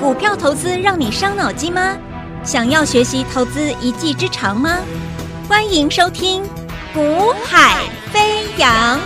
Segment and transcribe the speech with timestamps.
[0.00, 1.96] 股票投资让你伤脑筋吗？
[2.42, 4.80] 想要学习投资一技之长吗？
[5.48, 6.42] 欢迎收听
[6.92, 8.98] 《股海飞扬》。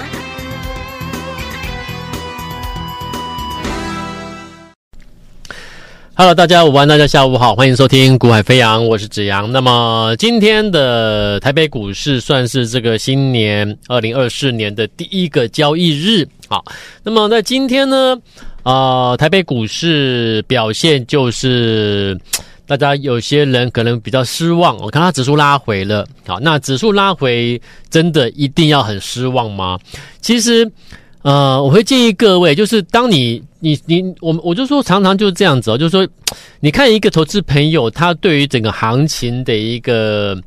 [6.15, 9.53] Hello，大家午安，大家下午好，欢迎收听《股海飞扬》，我是子阳。
[9.53, 16.27] 那么今天的台北股市算是这个新年二零二四年的第一个交易日。
[16.49, 16.65] 好，
[17.05, 18.17] 那么在今天呢，
[18.69, 22.21] 呃，台北股市表现就是
[22.67, 24.77] 大家有些人可能比较失望。
[24.77, 29.79] 我看它指数拉回了，好，那指数拉回真的一定要很失望吗？
[30.21, 30.71] 其实。
[31.23, 36.07] 呃，我会建议各位，就是当你你你我我就说常常就是这样子哦，就是说，
[36.61, 40.41] 你看一个投资朋友他对于整个行情的一个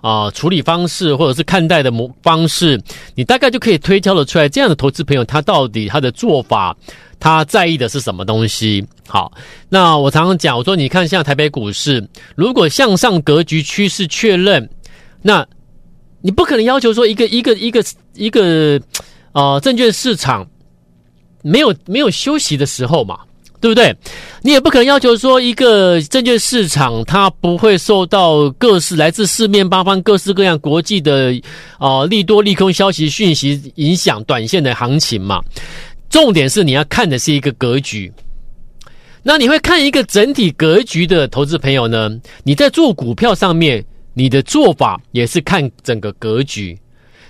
[0.00, 2.80] 啊、处理方式，或者是看待的模方式，
[3.14, 6.74] 你大概就可以推敲得出来，这样的投资朋友他到底他的做法，
[7.24, 8.86] 他在意的是什么东西？
[9.08, 9.32] 好，
[9.70, 12.06] 那我常常讲，我说你看像台北股市，
[12.36, 14.68] 如果向上格局趋势确认，
[15.22, 15.46] 那
[16.20, 18.78] 你不可能要求说一个一个一个一个。
[19.32, 20.46] 啊、呃，证券市场
[21.42, 23.18] 没有没有休息的时候嘛，
[23.60, 23.92] 对不对？
[24.42, 31.34] 你也不可能要求说一个证券市场它不会受到各式来自四面八方、各式各样国际的
[31.78, 35.42] 啊、呃、利多利空消息讯息影响短线的行情嘛。
[36.14, 38.12] 重点是你要看的是一个格局。
[39.20, 42.08] 那你会看一个整体格局的投资朋友呢？
[42.44, 46.78] 你在做股票上面，你的做法也是看整个格局。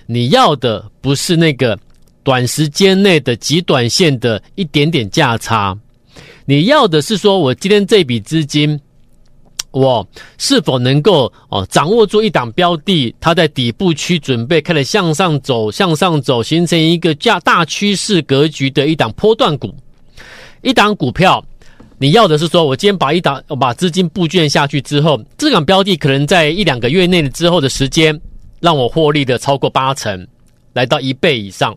[0.05, 1.75] 你要的不是那个。
[2.21, 5.77] 短时间内的极短线的一点点价差，
[6.45, 8.79] 你要的是说，我今天这笔资金，
[9.75, 19.75] 我是否能够哦掌握住一档标的，它在底部区准备开始向上走，向上走，形成一个价大趋势格局的一档波段股，
[20.61, 21.43] 一档股票，
[21.97, 28.17] 你要的是说，我今天把一档我把资金布卷下去之后，这档标的可能在一两个月内之后的时间，
[28.61, 30.25] 让我获利的超过八成，
[30.71, 31.75] 来到一倍以上。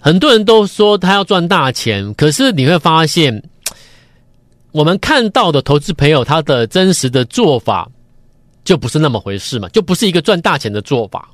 [0.00, 3.42] 很多人都说他要赚大钱，可是你会发现，
[4.72, 7.88] 我们看到的投资朋友他的真实的做法
[8.64, 11.28] 就不是那么回事嘛，就不是一个赚大钱的做法。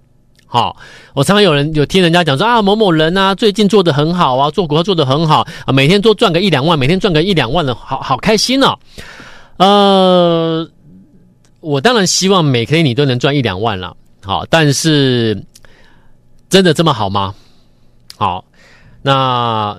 [0.46, 0.76] 好，
[1.14, 8.78] 我常常有人有听人家讲说啊，某某人啊，最近做得很好啊，做股票做得很好啊，每天都赚个一两万，每天赚个一两万的，好好开心哦。
[9.56, 10.68] 呃，
[11.60, 15.44] 我当然希望每天你都能赚一两万了，好，但是
[16.48, 17.34] 真的这么好吗？
[18.16, 18.44] 好。
[19.06, 19.76] 那，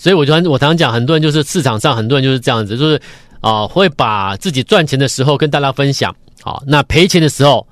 [0.00, 2.98] 所以我就我常常讲，很多人就是市场上很多人就是这样子，就是
[3.42, 7.66] 啊、会把自己赚钱的时候跟大家分享，好，那赔钱的时候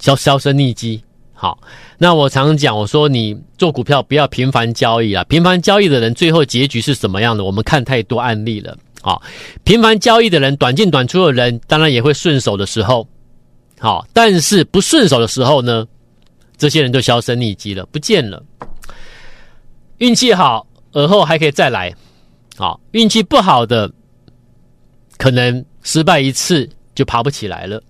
[0.00, 1.00] 销销声匿迹。
[1.32, 1.56] 好，
[1.96, 7.44] 那我常常讲，我说你做股票不要频繁交易啊，频繁交易的人最后结局是什么样的？
[7.44, 9.22] 我们看太多案例了，好，
[9.62, 13.06] 频繁交易的人，短进短出的人，当然也会顺手的时候，
[13.78, 15.86] 好，但是不顺手的时候呢，
[16.56, 18.42] 这些人就销声匿迹了，不见了。
[19.98, 21.94] 运气好，而后还可以再来。
[22.56, 23.90] 好，运气不好的，
[25.16, 27.82] 可能失败一次就爬不起来了。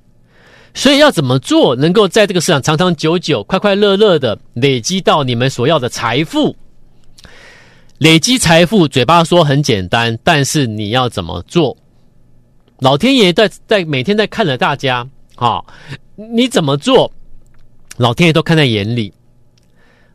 [0.74, 6.56] 所以要怎么做，能够在这个市场长长久久、快快乐乐的累积到你们所要的财富？
[7.98, 11.76] 累积财富，嘴巴说很简单，但是你要怎么做？
[12.78, 15.62] 老天爷在在每天在看着大家，啊，
[16.16, 17.12] 你怎么做？
[17.98, 19.12] 老天爷都看在眼里。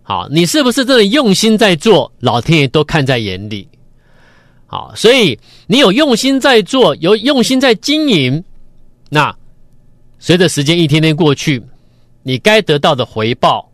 [0.10, 2.10] 好，你是不是真的用心在做？
[2.22, 3.68] 老天爷都看在眼里。
[4.66, 5.38] 好，所以
[5.68, 8.42] 你有用心在做，有用心在经营，
[9.10, 9.36] 那
[10.18, 11.62] 随着时间一天天过去，
[12.24, 13.70] 你该得到的回报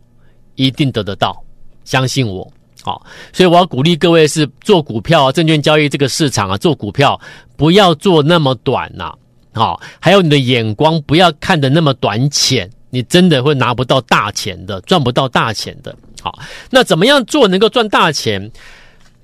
[0.56, 1.40] 一定得得到，
[1.84, 2.52] 相信我。
[2.82, 7.20] 好，所以我要鼓励各位是做股票啊，证券交易这个市场啊，做股票
[7.56, 9.14] 不要做那么短呐。
[9.52, 15.94] 好，还有你的眼光不要看得那么短浅，你真的会拿不到大钱的，赚不到大钱的。
[16.24, 16.38] 好，
[16.70, 18.50] 那怎么样做能够赚大钱？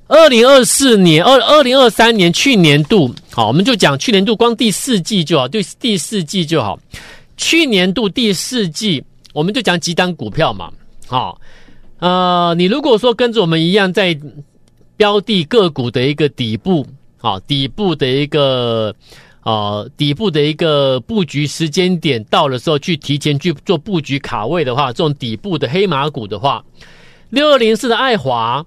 [0.06, 6.79] 二零二四年、二二零二三年去年度，好，我们就讲去年度，光第四季就好，对，第四季就好。
[7.38, 9.02] 去年度第四季，
[9.32, 10.70] 我们就讲几档股票嘛。
[11.06, 11.41] 好，
[12.00, 14.14] 呃，你如果说跟着我们一样，在
[14.99, 16.87] 标的个股的一个底部，
[17.17, 18.94] 好，底部的一个。
[19.40, 26.62] 啊、底部的一个布局时间点到的时候，去提前去做布局卡位的话，这种底部的黑马股的话，
[27.31, 28.64] 六二零四的爱华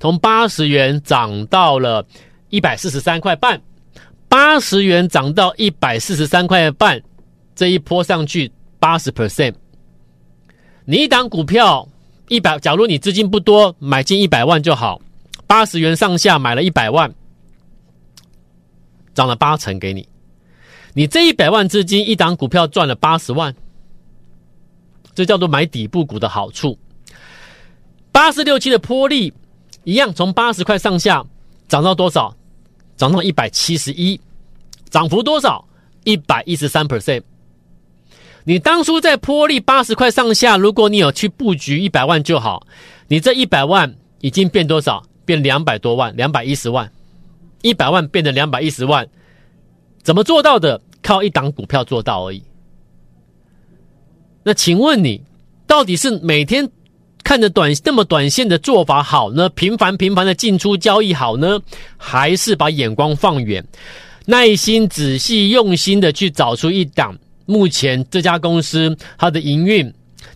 [0.00, 2.04] 从八十元涨到了
[2.48, 3.62] 一百四十三块半，
[4.28, 7.00] 八十元涨到一百四十三块半，
[7.54, 9.54] 这一波上去八十 percent。
[10.84, 11.88] 你一档股票
[12.28, 15.00] 一百，假如你资金不多，买进一百万就好，
[15.46, 17.14] 八十元上下买了一百万。
[19.14, 20.08] 涨了八成给你，
[20.94, 23.54] 你这一百万资金一档股票赚了八十万，
[25.14, 26.78] 这叫做买底部股的好处。
[28.12, 29.32] 八四六七的波利
[29.84, 31.24] 一样，从八十块上下
[31.68, 32.36] 涨到多少？
[32.96, 34.20] 涨到一百七十一，
[34.90, 35.66] 涨幅多少？
[36.04, 37.22] 一百一十三 percent。
[38.44, 42.66] 你当初在波利八十块上下，如果你有去布局一百万就好，
[43.08, 45.02] 你这一百万已经变多少？
[45.24, 46.90] 变两百多万，两百一十万。
[47.62, 49.06] 一百万变成两百一十万，
[50.02, 50.80] 怎么做到的？
[51.02, 52.42] 靠一档股票做到而已。
[54.42, 55.22] 那请问你，
[55.66, 56.70] 到底是每天
[57.24, 59.48] 看着短那么短线的做法好呢？
[59.50, 61.58] 频繁频繁的进出交易好呢？
[61.96, 63.66] 还是把眼光放远，
[64.26, 67.16] 耐心仔细用心的去找出一档
[67.46, 69.92] 目前这家公司它的营运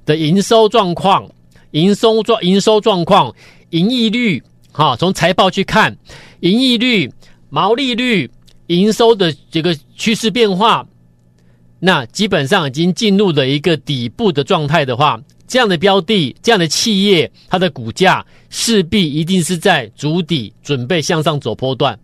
[0.07, 1.31] 的营收状况、
[1.73, 3.35] 营收状营收状况、
[3.71, 4.43] 盈利率，
[4.77, 5.97] 好，从财报去看。
[6.41, 7.09] 盈利率、
[7.49, 8.29] 毛利率、
[8.67, 10.85] 营收的这个趋势变化，
[11.79, 21.97] 那基本上已经进入了一个底部的状态的话，这样的标的、这样的企业，它的股价势必一定是在足底，准备向上走波段。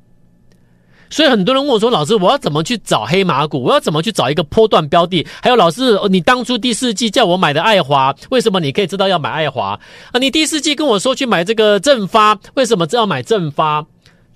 [1.11, 3.61] 所以很多人问我说：“老师，我要怎么去找黑马股？
[3.63, 9.79] 我要怎么去找一个波段标的？”还有老师，你当初第四季叫我买的爱华，为什么你可以知道要买爱华
[10.13, 10.19] 啊？
[10.19, 13.85] 你第四季跟我说去买这个正发，为什么只要买正发？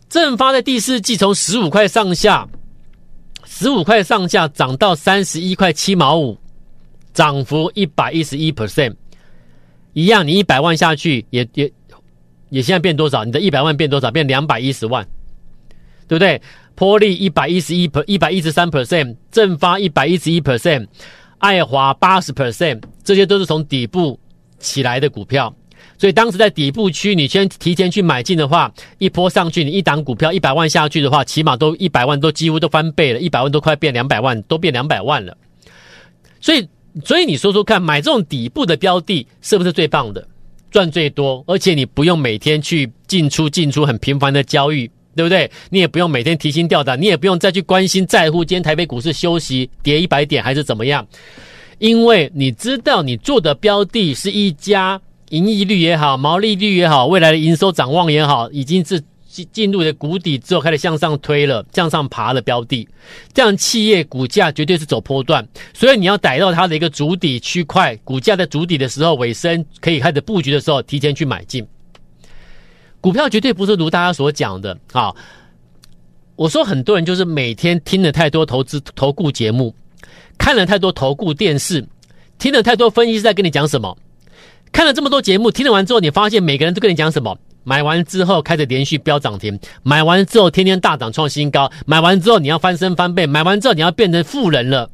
[0.08, 2.46] 正发在第四季从十五块上下，
[3.44, 6.36] 十五块上下涨到三十一块七毛五，
[7.12, 8.94] 涨幅一百一十一 percent，
[9.92, 11.72] 一样，你一百万下去也也
[12.50, 13.24] 也现在变多少？
[13.24, 14.10] 你的一百万变多少？
[14.10, 15.06] 变两百一十万，
[16.08, 16.40] 对不对？
[16.74, 20.86] 波力一百一十一 per 一百一十三 percent，正发一百一十一 percent，
[21.38, 24.18] 爱华八十 percent，这些都是从底部
[24.58, 25.54] 起来的股票。
[25.96, 35.36] 所以当时在底部区，你先提前去买进的话，一波上去，你一档股票一百万下去的话，起码都一百万都几乎都翻倍了，一百万都快变两百万，都变两百万了。
[36.40, 36.68] 所以，
[37.04, 40.26] 所以你说说看，买这种底部的标的是不是最棒的，
[40.72, 45.50] 赚最多，而且你不用每天去进出进出很频繁的交易，对不对？
[45.70, 51.06] 你也不用每天提心吊胆，你也不用再去关心在乎今天台北股市休息跌一百点还是怎么样，
[51.78, 55.00] 因为你知道你做的标的是一家。
[55.30, 62.86] 盈利率也好，毛利率也好，未来的营收展望也好，已经是进进入了谷底之后，开始向上推了，向上爬的标的，
[63.32, 71.66] 这样企业股价绝对是走波段，所以你要逮到它的一个主底区块，股价在主底的时候尾声可以开始布局的时候，提前去买进。
[73.04, 75.14] 股票绝对不是如大家所讲的啊！
[76.36, 79.74] 我说很多人就是每天听了太多投资投顾节目，
[80.38, 81.86] 看了太多投顾电视，
[82.38, 83.94] 听了太多分析师在跟你讲什么。
[84.72, 87.36] 看了这么多节目，听了完之后，你发现每个人都跟你讲什么？
[87.62, 94.88] 买完之后开始连续飙涨停，买完之后天天大涨创新高，买完之后你要翻身翻倍，买完之后你要变成富人了。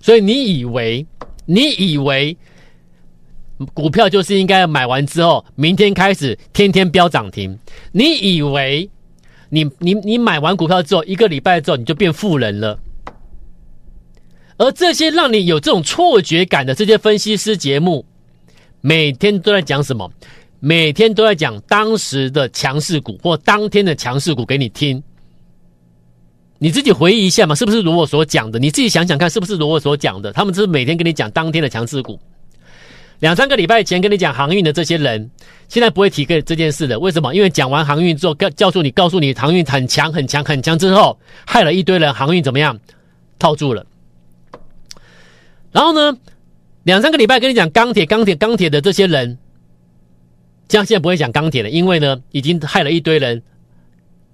[0.00, 1.04] 所以你以为，
[1.44, 2.36] 你以为
[3.72, 7.58] 股票就是应该买完之后，明天开始天天飙涨停？
[7.92, 8.88] 你以为
[9.48, 12.78] 你你你买完股票之后，一个礼拜之后你就变富人了？
[14.58, 18.04] 而这些让你有这种错觉感的这些分析师节目。
[18.82, 20.10] 每天都在讲什么？
[20.60, 25.02] 每天都在讲当时的强势股或当天的强势股给你听。
[26.58, 28.58] 你自己回忆一下嘛，是不是如我所讲的？
[28.58, 30.32] 你自己想想看，是不是如我所讲的？
[30.32, 32.18] 他们是每天跟你讲当天的强势股。
[33.20, 35.30] 两三个礼拜前跟你讲航运的这些人，
[35.68, 36.98] 现在不会提个这件事了。
[36.98, 37.34] 为什么？
[37.34, 42.78] 因为讲完航运之后，告告诉你，告诉你航运很强、很强、很强之后，害了一堆人航运怎么样？
[43.38, 43.86] 套住了。
[45.72, 46.18] 然后呢？
[46.84, 49.38] 两三个礼拜跟你讲钢铁、钢铁、钢铁的这些人，
[50.68, 53.42] 这样现在不会讲钢铁了，因为呢，已经害了一堆人。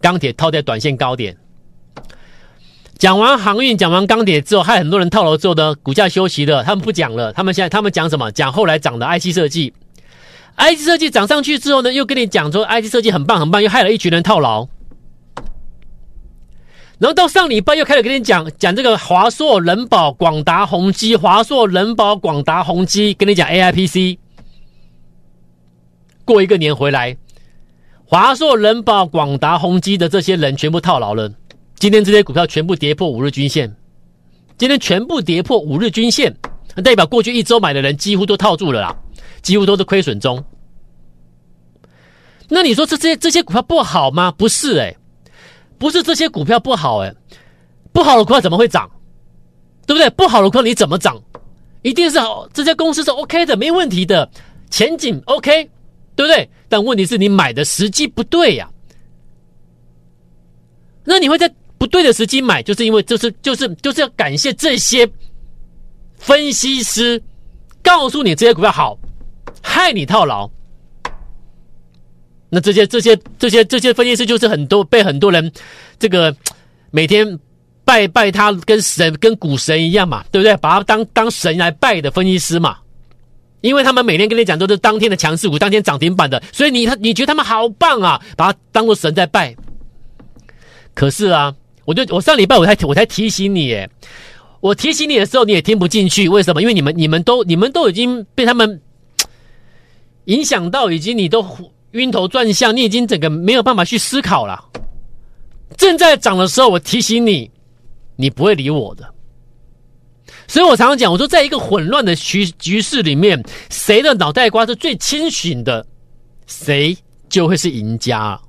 [0.03, 1.37] 钢铁套在短线高点，
[3.03, 7.33] 讲完航运、讲完钢铁之后，害很多人套牢之后的股价休息了，他们不讲了。
[7.33, 8.31] 他们现在他们讲什么？
[8.31, 9.75] 讲后来涨的 IC 设计
[10.57, 14.69] ，IC 设计涨上去之后呢，又跟你讲说 IC 设计很棒很棒，又害了一群人套牢。
[17.01, 24.19] 然后到上礼拜又开始跟你讲讲这个华硕、人保、广达、宏基，华硕、人保、广达、宏基，跟你讲 AIPC。
[26.25, 27.17] 过一个年回来，
[28.05, 31.33] 华硕、人保、广达、宏基的这些人全部套牢了。
[31.83, 33.69] 今天这些股票全部跌破五日均线，
[34.57, 36.33] 今天全部跌破五日均线，
[36.77, 38.97] 那代表过去一周买的人几乎都套住了啦，
[39.43, 40.45] 几乎都是亏损中。
[42.49, 44.31] 那你说这些这些股票不好吗？
[44.31, 44.97] 不是诶。
[45.77, 47.13] 不是这些股票不好诶，
[47.93, 48.89] 不好的股票怎么会涨？
[49.85, 50.09] 对不对？
[50.11, 51.21] 不好的股票你怎么涨？
[51.83, 54.31] 一定是好，这家公司是 OK 的，没问题的，
[54.71, 55.69] 前景 OK，
[56.15, 56.49] 对不对？
[56.69, 58.71] 但问题是你买的时机不对呀。
[61.03, 65.05] 那你会在不对的时机买，就是因为就是就是就是要感谢这些
[66.17, 67.21] 分析师
[67.83, 68.97] 告诉你这些股票好，
[69.61, 70.49] 害你套牢。
[72.51, 75.51] 那这些这些这些这些分析师就是很多被很多人
[75.99, 76.33] 这个
[76.93, 77.37] 每天
[77.85, 80.57] 拜拜他跟神跟股神一样嘛，对不对？
[80.59, 82.77] 把他当当神来拜的分析师嘛，
[83.61, 89.53] 因为他们每天跟你讲都是当天的强势股，当天涨停板的，所以你他你觉得他们好棒啊，把他当做神在拜。
[90.95, 91.53] 可是啊，
[91.85, 93.89] 我就我上礼拜我才我才提醒你，诶，
[94.61, 96.61] 我提醒你的时候你也听不进去，为什么？
[96.63, 98.81] 因为你们你们都你们都已经被他们
[100.27, 101.45] 影响到，已经你都。
[101.93, 104.65] 晕头转向，你已经整个没有办法去思考了。
[105.77, 107.51] 正在涨的时候，我提醒你，
[108.17, 109.13] 你不会理我的。
[110.49, 115.87] 所以我常常讲，我说，在一个混乱的局局势里面，谁的脑袋瓜是最清醒的，
[116.47, 116.97] 谁
[117.29, 118.41] 就会是赢家。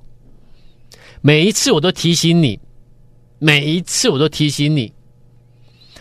[1.20, 2.58] 每一次我都提醒你，
[3.44, 4.90] 每一次我都提醒你。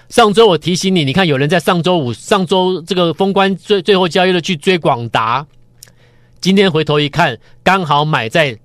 [0.07, 5.45] 上周我提醒你，你看有人在上周五、上周这个封关最最后交易日去追广达。
[6.39, 8.57] 今天回头一看，刚好买在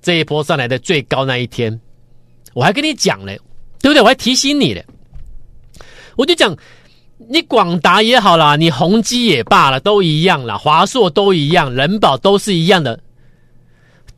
[0.00, 1.78] 这一波上来的最高那一天，
[2.54, 3.38] 我还跟你讲嘞，
[3.82, 4.00] 对不对？
[4.00, 4.82] 我还提醒你嘞，
[6.16, 6.56] 我就讲，
[7.28, 12.98] 你广达也好啦，你宏基也罢了，都一样啦，华硕都一样，人保都是一样的，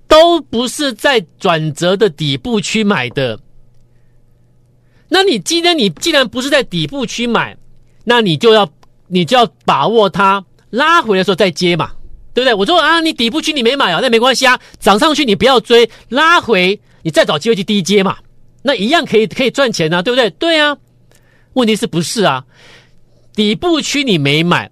[0.07, 3.41] 都不是在转折的底部区买的。
[5.09, 7.57] 那你今天你既然不是在底部区买，
[8.05, 8.69] 那你就要
[9.09, 11.93] 你就要把握它拉回的时候再接嘛。
[12.35, 12.53] 对不对？
[12.53, 18.17] 我说啊，你底部区你没买啊，那没关系啊，涨上去你不要追，拉回你再找机会去低接嘛，
[18.63, 20.29] 那一样可以可以赚钱啊，对不对？
[20.31, 20.77] 对啊，
[21.53, 22.45] 问题是不是啊？
[23.37, 24.69] 底部区你没买，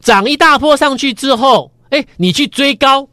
[0.00, 3.08] 涨一大波上去之后，哎，你去追高，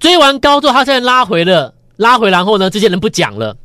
[0.00, 3.56] 追完高之后它现在拉回了，拉回然后呢，这些人不讲了，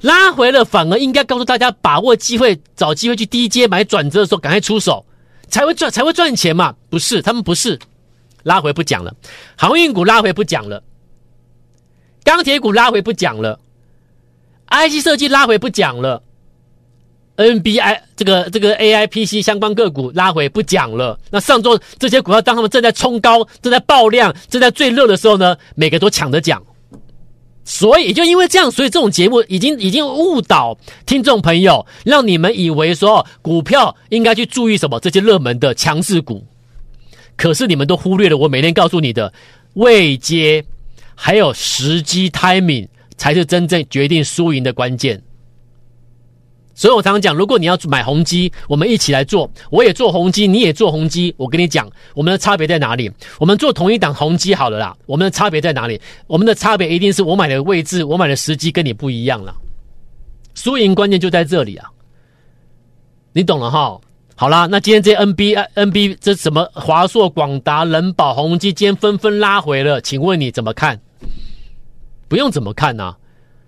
[0.00, 5.04] 拉回了反而应该告诉大家把握机会，找机会去低接买转折的时候赶快出手。
[5.46, 6.74] 才会赚才会赚钱嘛？
[6.88, 7.78] 不是，他们不是
[8.42, 9.14] 拉回不讲了，
[9.56, 10.82] 航运股拉回不讲了，
[12.24, 13.60] 钢铁股拉回不讲了
[14.68, 16.22] ，IC 设计拉回不讲了
[17.36, 21.20] ，NBI 这个这个 AIPC 相关个股拉回不讲了。
[21.30, 26.60] 那上周这些股票当他们正在冲高、正在爆量、正在最热的时候呢，每个都抢着讲。
[27.64, 36.44] 所以，就因为这样，所以这种节目已经已经误导听众朋友，让你们以为说股票应该去注意什么这些热门的强势股，
[37.36, 39.32] 可是你们都忽略了我每天告诉你的
[39.72, 40.62] 未接，
[41.14, 45.22] 还有时机 timing 才是真正决定输赢的关键。
[46.74, 49.48] 所以我常常讲，如果你要买宏基，我们一起来做。
[49.70, 51.32] 我也做宏基，你也做宏基。
[51.36, 53.10] 我跟你讲，我们的差别在哪里？
[53.38, 54.96] 我们做同一档宏基好了啦。
[55.06, 56.00] 我们的差别在哪里？
[56.26, 59.54] 我们的差别一定是我买的位置，我买的时机跟你不一样了。
[60.54, 61.88] 输赢关键就在这里啊！
[63.32, 64.00] 你懂了哈？
[64.36, 71.00] 好啦，那今天这 NB NB 这什么华硕、广达、人保、宏基，今天纷纷拉回了，请问你怎么看？
[72.26, 73.14] 不用怎么看呐、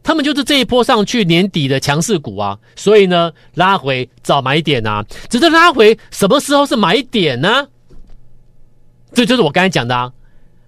[0.07, 7.67] 他们就是这一波上去年底的强势股啊，所以呢，拉回找买点啊，只是拉回什么时候是买点呢？
[9.13, 10.13] 这就是我刚才讲的啊，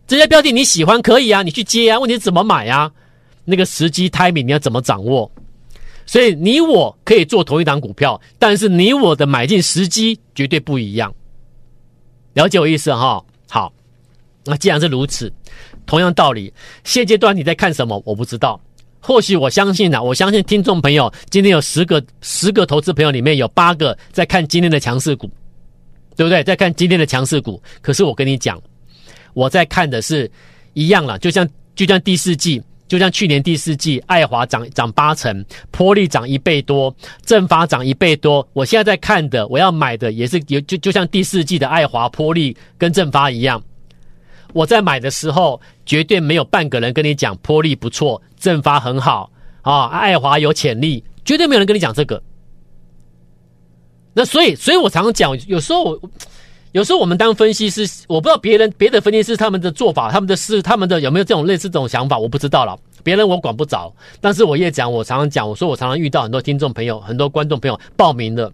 [0.09, 2.91] 这些标的你喜欢可以啊，你去接啊，问题是怎么买啊？
[3.45, 5.31] 那个时机 timing 你要怎么掌握？
[6.05, 11.15] 所以你我可以做同一档股票，但是你我的买进时机绝对不一样。
[12.33, 13.25] 了解我意思哈？
[13.49, 13.73] 好，
[14.45, 15.33] 那既然是如此，
[15.87, 16.53] 同样道理，
[16.83, 18.03] 现阶段你在看什么？
[18.05, 18.61] 我不知道。
[19.01, 25.31] 或许我相信啊，我相信听众朋友今天有十个十个投资朋友里面有八个在看今天的强势股，
[26.17, 26.43] 对不对？
[26.43, 27.63] 在看今天的强势股。
[27.81, 28.61] 可是我跟你讲，
[29.35, 30.31] 我在看的是
[30.75, 38.47] 一样了，就像就像第四季，就像去年第四季，爱华涨涨八成，波利涨一倍多，正发涨一倍多。
[38.53, 43.63] 我现在在看的，我要买的也是有就就像第四季的爱华、波力跟正发一样。
[44.53, 49.31] 我在买的时候，绝对没有半个人跟你讲波力不错，正发很好
[49.63, 52.23] 啊，爱华有潜力，绝对没有人跟你讲这个。
[54.15, 56.01] 那所以，所以我常常讲，有时候我，
[56.73, 62.79] 有时候我们当分析师，我不知道别人别的分析师他们的做法，他们的事，他们的有没有这种类似这种想法，我不知道了。
[63.05, 68.53] 别人我管不着，但是我也讲，我常常讲，我说我常常遇到很多听众朋友，很多观众朋友报名的。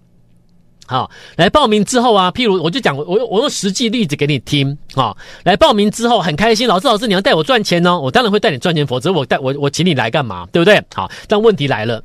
[0.86, 5.16] 好，来报名之后啊，譬如我就讲，我我用实际例子给你听啊。
[5.44, 7.98] 来报名之后很开心，老师老师你要带我赚钱呢？
[7.98, 10.46] 我当然会带你赚钱，否则我带我我请你来干嘛？
[10.52, 10.82] 对不对？
[10.94, 12.04] 好，但问题来了，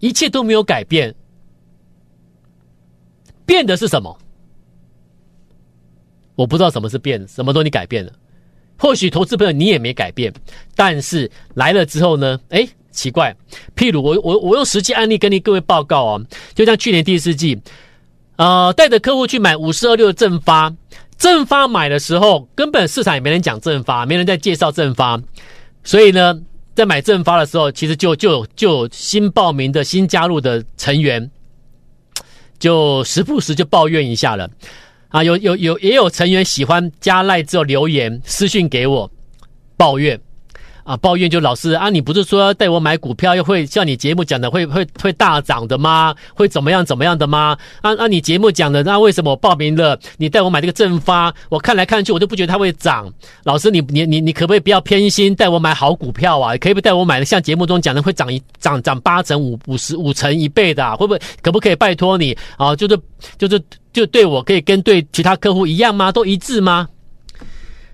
[0.00, 1.14] 一切都没有改变，
[3.44, 4.18] 变的是什么？
[6.34, 8.12] 我不知道什么是变，什么东西改变了？
[8.78, 10.30] 或许投资朋友你也没改变，
[10.74, 12.38] 但是来了之后呢？
[12.50, 13.36] 哎，奇怪。
[13.76, 17.56] 譬如我我我用实际案例跟你各位报告哦，就像去年第四季，
[18.36, 20.74] 呃，带着客户去买五四二六的正发，
[21.16, 25.22] 正发买的时候，根本市场也没人讲正发，没人在介绍正发，
[25.84, 26.40] 所以呢，
[26.74, 31.30] 在买正发的时候，其实就就就有新报名的新加入的成员，
[32.58, 34.50] 就时不时就抱怨一下了。
[35.08, 39.10] 啊，有有有也有成员喜欢加赖之后留言私讯给我
[39.76, 40.20] 抱怨，
[40.86, 46.14] 啊抱怨就老师啊，你不是说要带我买股票，又会像你节目讲的会会会大涨的吗？
[46.32, 47.58] 会怎么样怎么样的吗？
[47.82, 53.12] 按、啊、按你节目讲的，那为什么我报名了，你带我买这个正发，我看来看去我都不觉得它会涨。
[53.42, 56.56] 老师你你你你可不可以不要偏心，带我买好股票啊？
[56.56, 60.94] 可以不带我买的像节目中讲的会涨一涨涨八成五五十五成一倍的、啊？
[60.94, 62.74] 会不会可不可以拜托你啊？
[62.76, 62.98] 就是
[63.36, 63.60] 就是。
[63.96, 66.12] 就对我可以跟对其他客户一样吗？
[66.12, 66.86] 都一致吗？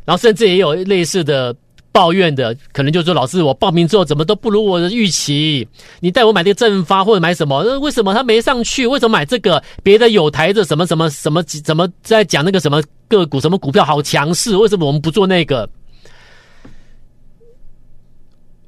[0.04, 1.54] 然后甚至也有类似的
[1.92, 5.68] 抱怨的，可能就说老师，我报名之后怎么都不如我的预期？
[6.00, 7.78] 你带我买这个正发或者买什么？
[7.80, 8.86] 为什么他没上去？
[8.86, 9.62] 为什么买这个？
[9.82, 14.56] 别的有台的什么什么什么怎么在讲那个什么个股什么股票好强势？
[14.56, 15.68] 为什么我们不做那个？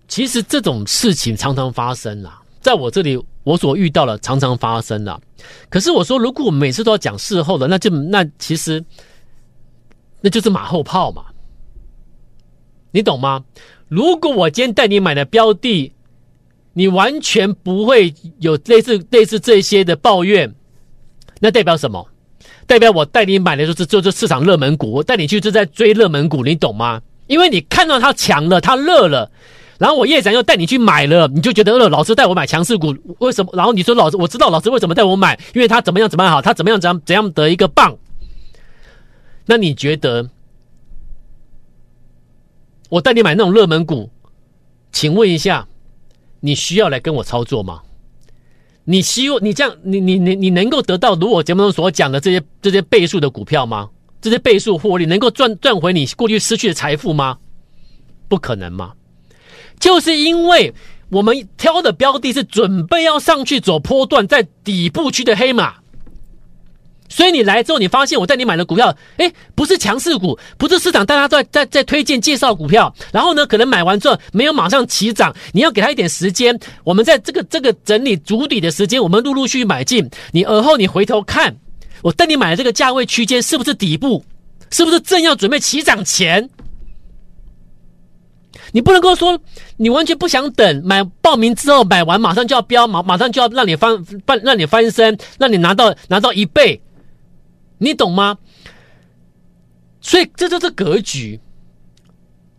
[0.07, 3.21] 其实这种事情常常发生啊，在我这里。
[3.45, 5.21] 我所遇到的常常发生啊，
[5.69, 8.83] 可是我说，如果我每次都要讲事后的，那就那其实
[10.23, 11.25] 那就是马后炮嘛，
[12.95, 13.43] 你懂吗？
[13.89, 15.93] 如果我今天带你买的标的，
[16.75, 20.55] 你完全不会有类似类似这些的抱怨，
[21.41, 22.07] 那代表什么？
[22.69, 27.03] 代表我带你买的就是就是市场热门股，我带你去就在追热门股，你懂吗？
[27.27, 29.29] 因为你看到它强了，它热了。
[29.77, 33.51] 然后我叶展又带你去买了，你就觉得呃，老师带我买强势股，为什么？
[33.55, 37.97] 然后你说老师，我知道老师为什么带我买，因为他怎么样怎么样好，他怎么样怎样怎样的一个棒。
[39.47, 40.31] 那你觉得
[42.95, 44.09] 我带你买那种热门股，
[44.93, 45.67] 请问一下，
[46.39, 47.83] 你需要来跟我操作吗？
[48.85, 53.91] 你希望你这样，你你你你能够得到如我节目中所讲的这些这些倍数的股票吗？
[54.21, 57.39] 这些倍数获利能够赚赚回你过去失去的财富吗？
[58.29, 58.93] 不可能吗？
[59.81, 60.73] 就是因为
[61.09, 65.79] 我们挑的标的是准备要上去走波段，在底部区的黑马，
[67.15, 76.59] 所以你来之后，你发现我带你买的股票，哎，不是强势股，不是市场大家都在在在推荐介绍股票，然后呢，可能买完之后没有马上起涨，你要给他一点时间。
[76.83, 80.11] 我们在这个这个整理筑底的时间，我们陆陆续续买进。
[80.33, 81.55] 你而后你回头看，
[82.03, 84.25] 我带你买的这个价位区间是不是底部？
[84.73, 86.51] 是不是正要准备起涨前？
[88.73, 89.39] 你不能够说
[89.77, 96.81] 你完全不想等，买报名之后买完马上就要飙，马马上就要让你翻翻让你翻身，让你拿到拿到一倍，
[97.85, 98.37] 你懂吗？
[100.01, 101.41] 所以这就是格局，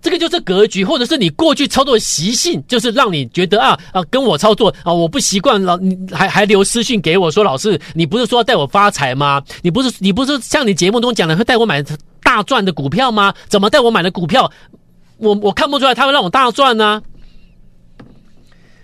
[0.02, 9.44] 这个就是格局，或者是你过去操作的习性，就是让你觉得啊啊跟我操作啊我不习惯，老你还还留私信给我说，老师你不是说要带我发财吗？
[9.62, 11.84] 你不是你不是像你节目中讲的会带我买
[12.24, 13.34] 大赚的股票吗？
[13.48, 14.52] 怎么带我买的股票？
[15.18, 17.02] 我我看不出来他会让我大赚呢、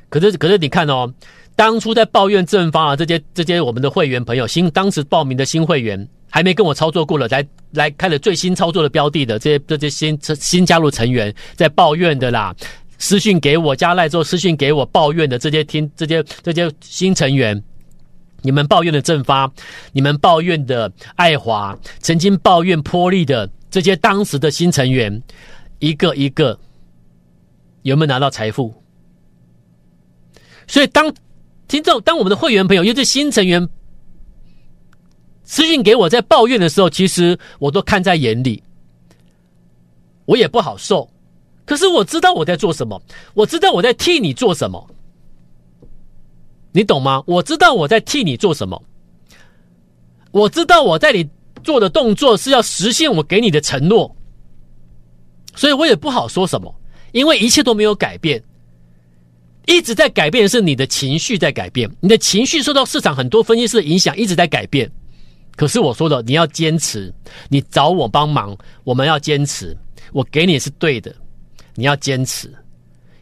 [0.08, 1.12] 可是可是你看哦，
[1.56, 12.56] 当初在抱怨正方啊，这些这些我们的会员朋友新当时报名的新会员还没跟我操作过了，来来开了最新操作的标的的这些这些新新加入成员在抱怨的啦，
[12.98, 17.62] 私讯给我加赖之后私讯给我抱怨的这些听这些这些新成员，
[18.41, 19.52] 你们抱怨的正发，
[19.91, 25.22] 你们抱怨的爱华，曾经抱怨波利的这些当时的新成员。
[25.80, 26.56] 一个一个
[27.82, 28.72] 有没有拿到财富？
[30.67, 31.12] 所以当
[31.67, 33.67] 听众、当我们的会员朋友，尤其是新成员
[35.51, 38.63] 私信给我在抱怨的时候，其实我都看在眼里，
[40.23, 41.09] 我也不好受。
[41.65, 43.01] 可是我知道我在做什么，
[43.33, 44.89] 我知道我在替你做什么，
[46.71, 47.21] 你懂吗？
[47.27, 48.81] 我知道我在替你做什么，
[50.31, 51.29] 我知道我在你
[51.65, 54.15] 做的动作是要实现我给你的承诺。
[55.57, 56.73] 所以我也不好说什么，
[57.11, 58.41] 因为一切都没有改变，
[59.65, 64.89] 一直在改变的是你的情绪在改变，你的情绪受到市场很多分析师的影响，一直在改变。
[65.55, 67.13] 可是我说的，你要坚持，
[67.49, 69.77] 你找我帮忙，我们要坚持，
[70.11, 71.13] 我给你是对的，
[71.75, 72.51] 你要坚持。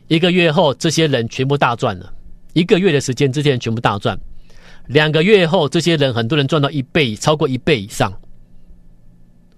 [0.07, 2.05] 一个月后，这些人全部大赚了；
[2.53, 4.17] 一个月的时间，这些人全部大赚；
[4.87, 8.11] 两个月后，这些人很多人赚到一倍，超过一倍以上。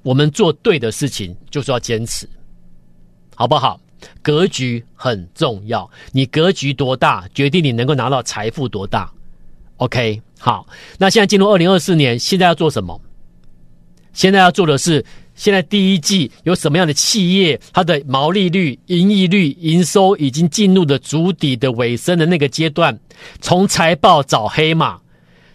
[0.01, 2.27] 我们做对的事情，就是要坚持。
[3.35, 3.79] 好不好？
[4.23, 9.11] 格局很重要，你格局多大，决定你能够拿到财富多大。
[9.77, 10.65] OK，好，
[10.97, 12.99] 那现在进入二零二四年，现在要做什么？
[14.11, 22.99] 现在要做的是现在第一季有什么样的企业，它的毛利率、盈利率、营收已经进入了筑底的尾声的那个阶段，
[23.39, 24.99] 从财报找黑马。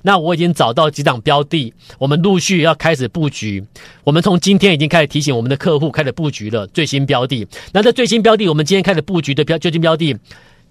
[0.02, 3.64] 那我已经找到几档标的，我们陆续要开始布局。
[4.04, 7.44] 我们从今天已经开始提醒我们的客户开始布局了最新标的。
[7.72, 10.16] 那这最新标的，我们今天开始布局的标最新标的，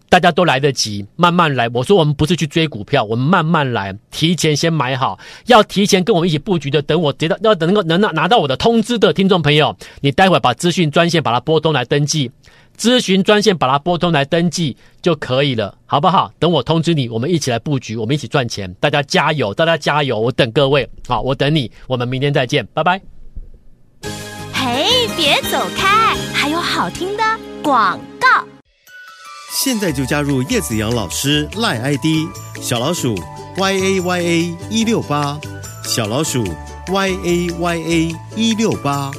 [0.10, 1.70] 大家都来得及，慢慢来。
[1.74, 5.20] 我说我们不是去追股票，我们慢慢来，提前先买好。
[5.48, 12.32] 要提前跟我们一起布局的，等我接到要等能够能拿拿到我的通知的听众朋友，你待会把资讯专线把它拨通来登记。
[12.78, 16.30] 咨询专线把它拨通来登记就可以了，好不好？
[16.38, 20.20] 等我通知你，我们一起来布局，我们一起赚钱，大家加油，大家加油！
[20.20, 23.02] 我等各位，好，我等你，我们明天再见，拜拜。
[24.52, 27.24] 嘿，别走开，还有好听的
[27.64, 27.98] 广。
[29.66, 32.30] 现在就加入叶子阳老师赖 ID
[32.62, 33.16] 小老鼠
[33.58, 35.40] y a y a 一六八
[35.84, 36.46] 小老鼠
[36.88, 39.10] y a y a 一六八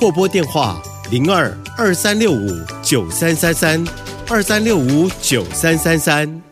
[0.00, 2.48] 或拨电话零二二三六五
[2.82, 3.84] 九三三三
[4.30, 6.51] 二三六五九三三三。